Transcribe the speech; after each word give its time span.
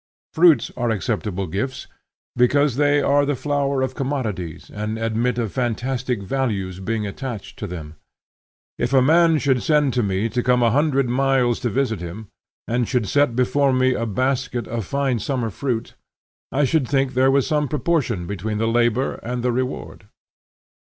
Fruits 0.33 0.71
are 0.75 0.89
acceptable 0.89 1.45
gifts, 1.45 1.85
because 2.35 2.75
they 2.77 3.03
are 3.03 3.23
the 3.23 3.35
flower 3.35 3.83
of 3.83 3.93
commodities, 3.93 4.71
and 4.73 4.97
admit 4.97 5.37
of 5.37 5.51
fantastic 5.51 6.23
values 6.23 6.79
being 6.79 7.05
attached 7.05 7.59
to 7.59 7.67
them. 7.67 7.93
If 8.79 8.93
a 8.93 9.01
man 9.03 9.37
should 9.37 9.61
send 9.61 9.93
to 9.93 10.01
me 10.01 10.27
to 10.29 10.41
come 10.41 10.63
a 10.63 10.71
hundred 10.71 11.07
miles 11.07 11.59
to 11.59 11.69
visit 11.69 11.99
him 12.01 12.29
and 12.67 12.87
should 12.87 13.07
set 13.07 13.35
before 13.35 13.71
me 13.73 13.93
a 13.93 14.07
basket 14.07 14.67
of 14.67 14.85
fine 14.87 15.19
summer 15.19 15.51
fruit, 15.51 15.93
I 16.51 16.63
should 16.65 16.87
think 16.87 17.13
there 17.13 17.29
was 17.29 17.45
some 17.45 17.67
proportion 17.67 18.25
between 18.25 18.57
the 18.57 18.67
labor 18.67 19.19
and 19.21 19.43
the 19.43 19.51
reward. 19.51 20.07